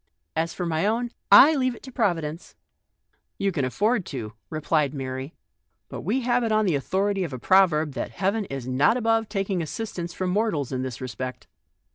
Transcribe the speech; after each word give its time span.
As 0.35 0.51
for 0.55 0.65
my 0.65 0.87
own, 0.87 1.11
I 1.31 1.53
leave 1.53 1.75
it 1.75 1.83
to 1.83 1.91
Providence."" 1.91 2.55
You 3.37 3.51
can 3.51 3.63
afford 3.63 4.03
to," 4.07 4.33
replied 4.49 4.95
Mary," 4.95 5.35
but 5.89 6.01
we 6.01 6.21
have 6.21 6.43
it 6.43 6.51
on 6.51 6.65
the 6.65 6.73
authority 6.73 7.23
of 7.23 7.33
a 7.33 7.37
proverb 7.37 7.89
64 7.89 7.91
THE 7.91 7.93
STORY 7.93 8.07
OF 8.07 8.09
A 8.09 8.25
MODERN 8.25 8.33
WOMAN. 8.33 8.49
that 8.49 8.53
Heaven 8.57 8.71
is 8.73 8.79
not 8.79 8.97
above 8.97 9.29
taking 9.29 9.61
assistance 9.61 10.11
from 10.13 10.31
mortals 10.31 10.71
in 10.71 10.81
this 10.81 11.01
respect." 11.01 11.45